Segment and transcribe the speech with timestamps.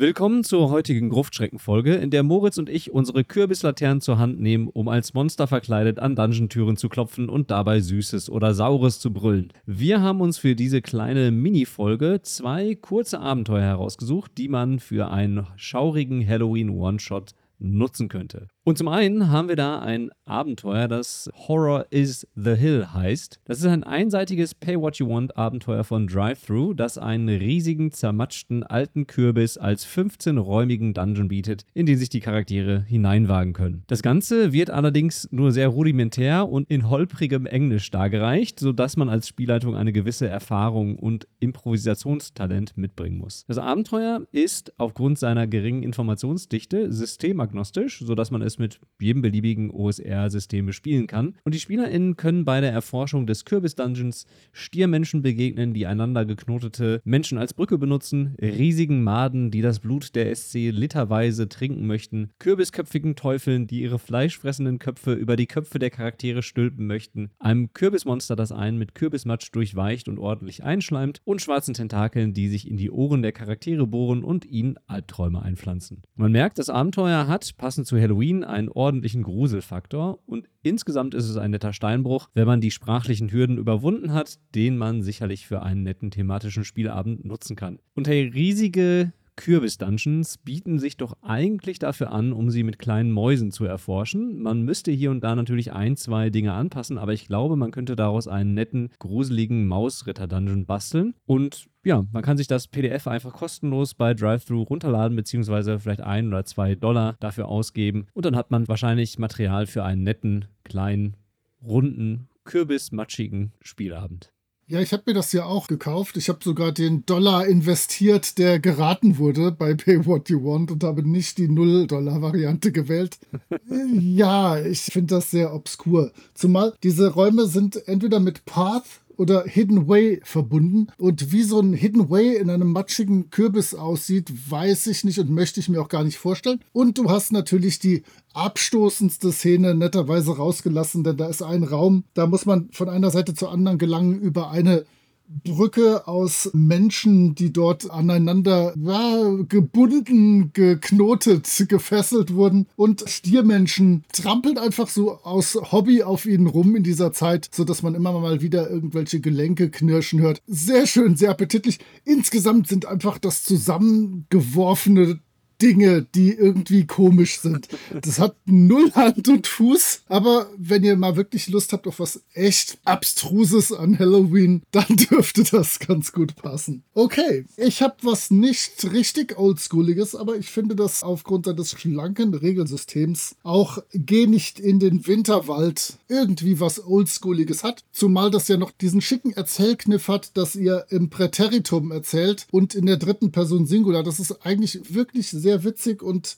[0.00, 4.86] Willkommen zur heutigen Gruftschrecken-Folge, in der Moritz und ich unsere Kürbislaternen zur Hand nehmen, um
[4.86, 9.52] als Monster verkleidet an Dungeon-Türen zu klopfen und dabei Süßes oder Saures zu brüllen.
[9.66, 15.48] Wir haben uns für diese kleine Mini-Folge zwei kurze Abenteuer herausgesucht, die man für einen
[15.56, 18.46] schaurigen Halloween-One-Shot nutzen könnte.
[18.68, 23.40] Und zum einen haben wir da ein Abenteuer, das Horror is the Hill heißt.
[23.46, 28.62] Das ist ein einseitiges Pay What You Want Abenteuer von Drive-Thru, das einen riesigen, zermatschten
[28.62, 33.84] alten Kürbis als 15-räumigen Dungeon bietet, in den sich die Charaktere hineinwagen können.
[33.86, 39.28] Das Ganze wird allerdings nur sehr rudimentär und in holprigem Englisch dargereicht, sodass man als
[39.28, 43.46] Spielleitung eine gewisse Erfahrung und Improvisationstalent mitbringen muss.
[43.48, 50.66] Das Abenteuer ist aufgrund seiner geringen Informationsdichte systemagnostisch, sodass man es mit jedem beliebigen OSR-System
[50.66, 51.34] bespielen kann.
[51.44, 57.38] Und die SpielerInnen können bei der Erforschung des Kürbis-Dungeons Stiermenschen begegnen, die einander geknotete Menschen
[57.38, 63.66] als Brücke benutzen, riesigen Maden, die das Blut der SC literweise trinken möchten, kürbisköpfigen Teufeln,
[63.66, 68.78] die ihre fleischfressenden Köpfe über die Köpfe der Charaktere stülpen möchten, einem Kürbismonster, das einen
[68.78, 73.32] mit Kürbismatsch durchweicht und ordentlich einschleimt, und schwarzen Tentakeln, die sich in die Ohren der
[73.32, 76.02] Charaktere bohren und ihnen Albträume einpflanzen.
[76.16, 81.36] Man merkt, das Abenteuer hat, passend zu Halloween, einen ordentlichen Gruselfaktor und insgesamt ist es
[81.36, 85.82] ein netter Steinbruch, wenn man die sprachlichen Hürden überwunden hat, den man sicherlich für einen
[85.82, 87.78] netten thematischen Spielabend nutzen kann.
[87.94, 93.52] Und hey, riesige Kürbis-Dungeons bieten sich doch eigentlich dafür an, um sie mit kleinen Mäusen
[93.52, 94.42] zu erforschen.
[94.42, 97.94] Man müsste hier und da natürlich ein, zwei Dinge anpassen, aber ich glaube, man könnte
[97.94, 101.14] daraus einen netten, gruseligen Mausritter-Dungeon basteln.
[101.24, 106.28] Und ja, man kann sich das PDF einfach kostenlos bei DriveThru runterladen, beziehungsweise vielleicht ein
[106.28, 108.06] oder zwei Dollar dafür ausgeben.
[108.12, 111.16] Und dann hat man wahrscheinlich Material für einen netten, kleinen,
[111.62, 114.30] runden, kürbismatschigen Spielabend.
[114.66, 116.18] Ja, ich habe mir das ja auch gekauft.
[116.18, 120.84] Ich habe sogar den Dollar investiert, der geraten wurde bei Pay What You Want und
[120.84, 123.18] habe nicht die Null-Dollar-Variante gewählt.
[123.98, 126.12] ja, ich finde das sehr obskur.
[126.34, 130.86] Zumal diese Räume sind entweder mit Path oder Hidden Way verbunden.
[130.96, 135.30] Und wie so ein Hidden Way in einem matschigen Kürbis aussieht, weiß ich nicht und
[135.30, 136.60] möchte ich mir auch gar nicht vorstellen.
[136.72, 142.26] Und du hast natürlich die abstoßendste Szene netterweise rausgelassen, denn da ist ein Raum, da
[142.26, 144.86] muss man von einer Seite zur anderen gelangen über eine
[145.28, 152.66] Brücke aus Menschen, die dort aneinander ja, gebunden, geknotet, gefesselt wurden.
[152.76, 157.94] Und Stiermenschen trampeln einfach so aus Hobby auf ihnen rum in dieser Zeit, sodass man
[157.94, 160.42] immer mal wieder irgendwelche Gelenke knirschen hört.
[160.46, 161.78] Sehr schön, sehr appetitlich.
[162.04, 165.20] Insgesamt sind einfach das zusammengeworfene
[165.60, 167.68] Dinge, die irgendwie komisch sind.
[168.02, 172.22] Das hat null Hand und Fuß, aber wenn ihr mal wirklich Lust habt auf was
[172.34, 176.82] echt Abstruses an Halloween, dann dürfte das ganz gut passen.
[176.94, 183.36] Okay, ich habe was nicht richtig Oldschooliges, aber ich finde das aufgrund seines schlanken Regelsystems
[183.42, 189.00] auch Geh nicht in den Winterwald irgendwie was Oldschooliges hat, zumal das ja noch diesen
[189.00, 194.02] schicken Erzählkniff hat, dass ihr im Präteritum erzählt und in der dritten Person Singular.
[194.02, 196.36] Das ist eigentlich wirklich sehr sehr witzig und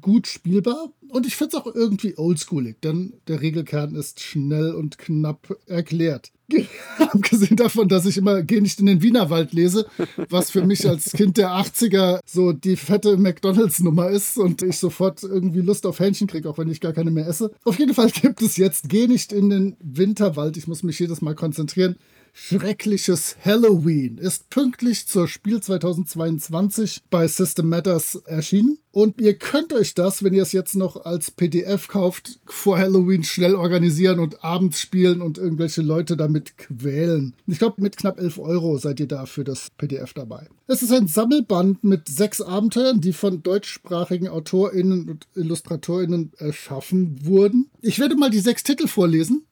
[0.00, 0.90] gut spielbar.
[1.10, 6.32] Und ich finde es auch irgendwie oldschoolig, denn der Regelkern ist schnell und knapp erklärt.
[6.98, 9.86] Abgesehen davon, dass ich immer Geh nicht in den Wienerwald lese,
[10.30, 15.22] was für mich als Kind der 80er so die fette McDonalds-Nummer ist und ich sofort
[15.22, 17.52] irgendwie Lust auf Hähnchen kriege, auch wenn ich gar keine mehr esse.
[17.64, 20.56] Auf jeden Fall gibt es jetzt Geh nicht in den Winterwald.
[20.56, 21.96] Ich muss mich jedes Mal konzentrieren.
[22.38, 28.78] Schreckliches Halloween ist pünktlich zur Spiel 2022 bei System Matters erschienen.
[28.92, 33.24] Und ihr könnt euch das, wenn ihr es jetzt noch als PDF kauft, vor Halloween
[33.24, 37.32] schnell organisieren und abends spielen und irgendwelche Leute damit quälen.
[37.46, 40.46] Ich glaube, mit knapp 11 Euro seid ihr da für das PDF dabei.
[40.66, 47.70] Es ist ein Sammelband mit sechs Abenteuern, die von deutschsprachigen AutorInnen und IllustratorInnen erschaffen wurden.
[47.80, 49.46] Ich werde mal die sechs Titel vorlesen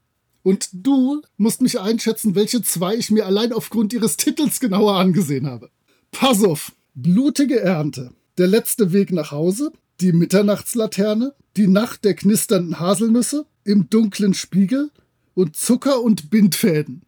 [0.45, 5.47] und du musst mich einschätzen, welche zwei ich mir allein aufgrund ihres Titels genauer angesehen
[5.47, 5.71] habe.
[6.13, 6.73] Pass auf.
[6.95, 8.13] Blutige Ernte.
[8.37, 9.73] Der letzte Weg nach Hause.
[10.03, 11.35] Die Mitternachtslaterne.
[11.57, 13.47] Die Nacht der knisternden Haselnüsse.
[13.65, 14.91] Im dunklen Spiegel.
[15.33, 17.03] Und Zucker und Bindfäden.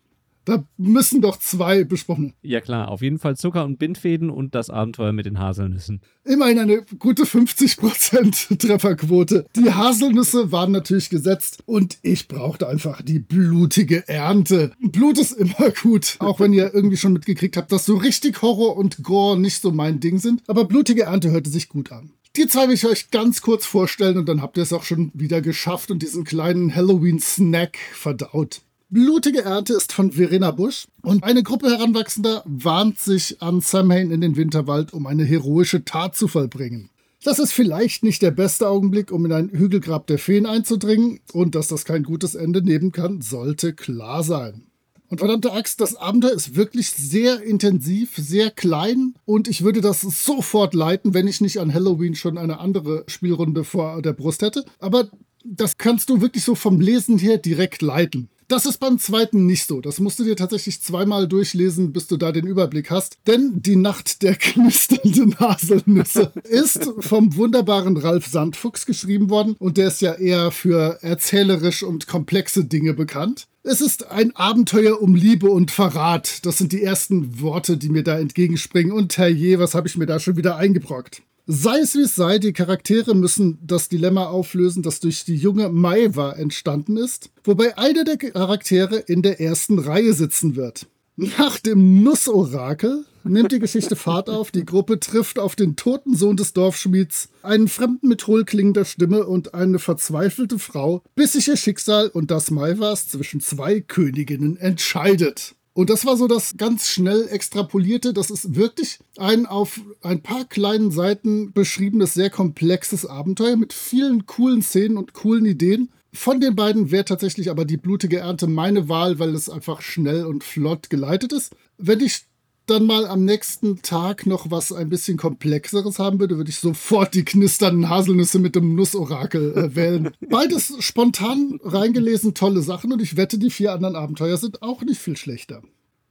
[0.46, 2.32] Da müssen doch zwei besprochen.
[2.40, 6.00] Ja klar, auf jeden Fall Zucker und Bindfäden und das Abenteuer mit den Haselnüssen.
[6.24, 9.46] Immerhin eine gute 50% Trefferquote.
[9.56, 14.70] Die Haselnüsse waren natürlich gesetzt und ich brauchte einfach die blutige Ernte.
[14.80, 18.76] Blut ist immer gut, auch wenn ihr irgendwie schon mitgekriegt habt, dass so richtig Horror
[18.76, 20.44] und Gore nicht so mein Ding sind.
[20.46, 22.12] Aber blutige Ernte hörte sich gut an.
[22.36, 25.10] Die zwei will ich euch ganz kurz vorstellen und dann habt ihr es auch schon
[25.12, 28.60] wieder geschafft und diesen kleinen Halloween-Snack verdaut.
[28.88, 34.20] Blutige Ernte ist von Verena Busch und eine Gruppe Heranwachsender warnt sich an Samhain in
[34.20, 36.90] den Winterwald, um eine heroische Tat zu vollbringen.
[37.24, 41.56] Das ist vielleicht nicht der beste Augenblick, um in ein Hügelgrab der Feen einzudringen und
[41.56, 44.68] dass das kein gutes Ende nehmen kann, sollte klar sein.
[45.08, 50.02] Und verdammte Axt, das Abenteuer ist wirklich sehr intensiv, sehr klein und ich würde das
[50.02, 54.64] sofort leiten, wenn ich nicht an Halloween schon eine andere Spielrunde vor der Brust hätte.
[54.78, 55.08] Aber
[55.44, 58.28] das kannst du wirklich so vom Lesen her direkt leiten.
[58.48, 59.80] Das ist beim zweiten nicht so.
[59.80, 63.18] Das musst du dir tatsächlich zweimal durchlesen, bis du da den Überblick hast.
[63.26, 69.88] Denn die Nacht der knisternden Haselnüsse ist vom wunderbaren Ralf Sandfuchs geschrieben worden und der
[69.88, 73.48] ist ja eher für erzählerisch und komplexe Dinge bekannt.
[73.64, 76.46] Es ist ein Abenteuer um Liebe und Verrat.
[76.46, 78.92] Das sind die ersten Worte, die mir da entgegenspringen.
[78.92, 81.22] Und herrje, was habe ich mir da schon wieder eingebrockt?
[81.48, 85.68] Sei es wie es sei, die Charaktere müssen das Dilemma auflösen, das durch die junge
[85.68, 90.88] Maiva entstanden ist, wobei einer der Charaktere in der ersten Reihe sitzen wird.
[91.14, 96.36] Nach dem Nussorakel nimmt die Geschichte Fahrt auf, die Gruppe trifft auf den toten Sohn
[96.36, 102.08] des Dorfschmieds, einen Fremden mit hohlklingender Stimme und eine verzweifelte Frau, bis sich ihr Schicksal
[102.08, 105.54] und das Maivas zwischen zwei Königinnen entscheidet.
[105.76, 108.14] Und das war so das ganz schnell extrapolierte.
[108.14, 114.24] Das ist wirklich ein auf ein paar kleinen Seiten beschriebenes, sehr komplexes Abenteuer mit vielen
[114.24, 115.90] coolen Szenen und coolen Ideen.
[116.14, 120.24] Von den beiden wäre tatsächlich aber die blutige Ernte meine Wahl, weil es einfach schnell
[120.24, 121.54] und flott geleitet ist.
[121.76, 122.24] Wenn ich
[122.66, 127.14] dann mal am nächsten Tag noch was ein bisschen komplexeres haben würde, würde ich sofort
[127.14, 130.10] die knisternden Haselnüsse mit dem Nussorakel äh, wählen.
[130.28, 135.00] Beides spontan reingelesen, tolle Sachen und ich wette, die vier anderen Abenteuer sind auch nicht
[135.00, 135.62] viel schlechter.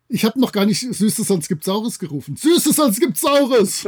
[0.07, 2.35] Ich habe noch gar nicht Süßes, sonst gibt Saures gerufen.
[2.35, 3.87] Süßes, sonst gibt Saures!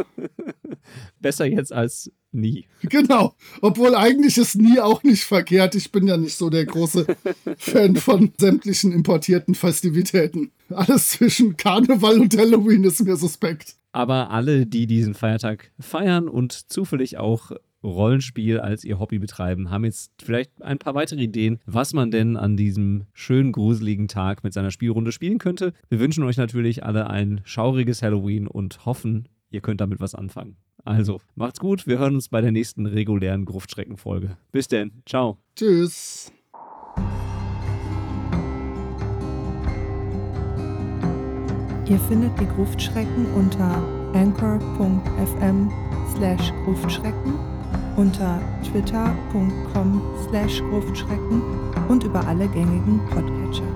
[1.19, 2.65] Besser jetzt als nie.
[2.89, 3.33] Genau.
[3.61, 5.75] Obwohl eigentlich ist nie auch nicht verkehrt.
[5.75, 7.05] Ich bin ja nicht so der große
[7.57, 10.51] Fan von sämtlichen importierten Festivitäten.
[10.69, 13.75] Alles zwischen Karneval und Halloween ist mir suspekt.
[13.91, 17.51] Aber alle, die diesen Feiertag feiern und zufällig auch
[17.83, 22.37] Rollenspiel als ihr Hobby betreiben, haben jetzt vielleicht ein paar weitere Ideen, was man denn
[22.37, 25.73] an diesem schönen, gruseligen Tag mit seiner Spielrunde spielen könnte.
[25.89, 30.57] Wir wünschen euch natürlich alle ein schauriges Halloween und hoffen, ihr könnt damit was anfangen.
[30.87, 34.37] Also, macht's gut, wir hören uns bei der nächsten regulären Gruftstrecken-Folge.
[34.53, 35.37] Bis denn, ciao.
[35.53, 36.31] Tschüss.
[41.89, 45.69] Ihr findet die Gruftschrecken unter anchor.fm
[46.15, 47.33] slash Gruftschrecken
[47.97, 51.41] unter twitter.com slash Gruftschrecken
[51.89, 53.75] und über alle gängigen Podcatcher.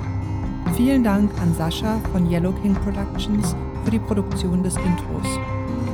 [0.78, 3.54] Vielen Dank an Sascha von Yellow King Productions
[3.84, 5.40] für die Produktion des Intros.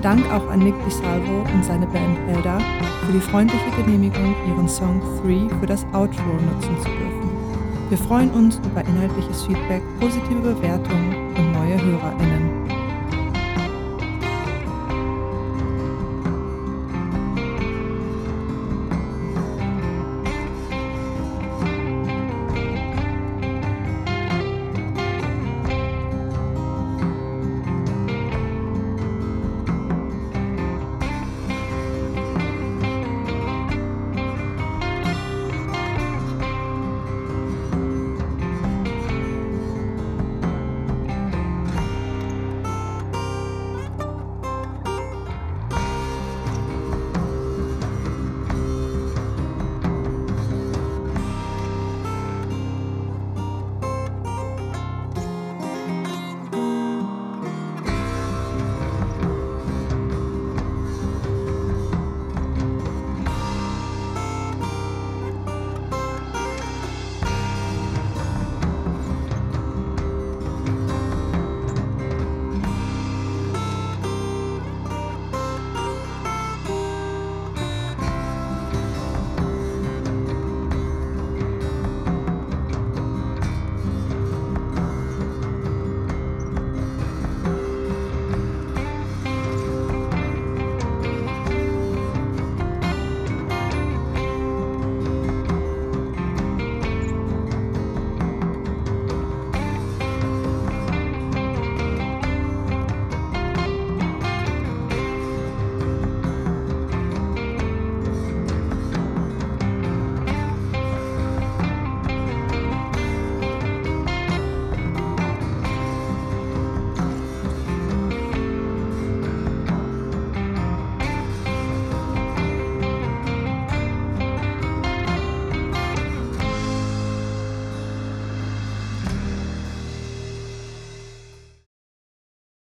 [0.02, 2.60] Dank auch an Nick DiSalvo und seine Band Elda
[3.06, 7.30] für die freundliche Genehmigung, ihren Song 3 für das Outro nutzen zu dürfen.
[7.90, 12.37] Wir freuen uns über inhaltliches Feedback, positive Bewertungen und neue HörerInnen.